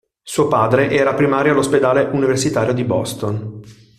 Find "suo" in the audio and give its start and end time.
0.23-0.47